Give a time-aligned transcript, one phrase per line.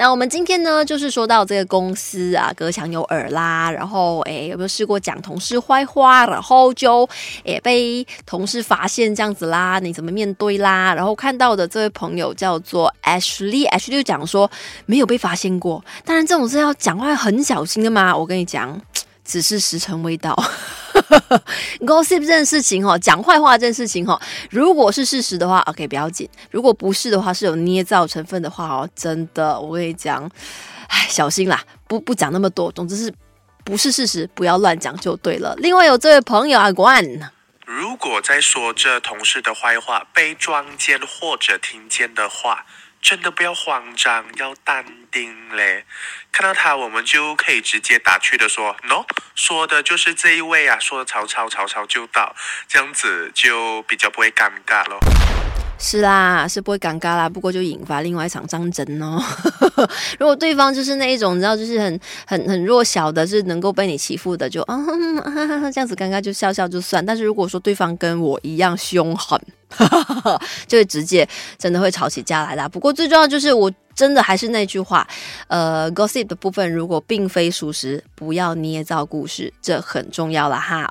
[0.00, 7.06] 那我们今天呢，就是说到这个公司啊，隔墙有耳啦，然后诶，有没有试过讲同事坏话，然后就
[7.44, 9.78] 诶被同事发现这样子啦？
[9.78, 10.94] 你怎么面对啦？
[10.94, 14.50] 然后看到的这位朋友叫做 Ashley，Ashley 就讲说
[14.86, 18.16] 没有被发现过，当然这种是要讲话很小心的嘛。
[18.16, 18.80] 我跟你讲，
[19.22, 20.34] 只是时辰未到。
[21.80, 24.20] Gossip 这件事情哈，讲坏话这件事情哈，
[24.50, 30.30] 如果是事实的话，OK 不要紧；如果不是的话，是有捏造成分的话哦，真的，我跟你讲，
[30.88, 32.70] 唉，小心啦，不不讲那么多。
[32.72, 33.12] 总之是
[33.64, 35.54] 不是事实，不要乱讲就对了。
[35.58, 37.04] 另外有这位朋友啊，关，
[37.66, 42.64] 如果在说这同事的坏话被撞见或者听见的话，
[43.02, 45.84] 真的不要慌张，要淡定嘞。
[46.30, 49.04] 看到他，我们就可以直接打趣的说：“no，
[49.34, 52.34] 说的就是这一位啊，说曹操，曹操就到，
[52.68, 54.98] 这样子就比较不会尴尬咯。”
[55.82, 59.18] 是啦，是不会尴尬啦，不过就引发另外一场战争哦。
[60.20, 64.76] 如果对方就是那一种，你知道，就是很很很弱小的，是能够被你欺负的，就啊
[65.72, 67.04] 这样子尴尬就笑笑就算。
[67.04, 69.40] 但是如果说对方跟我一样凶狠，
[70.66, 72.68] 就会直接真的会吵起架来的。
[72.68, 75.06] 不过最重要就是，我真的还是那句话，
[75.48, 80.88] 呃，gossip 的部分如果并非属实，不要捏造故事，这很重要了哈。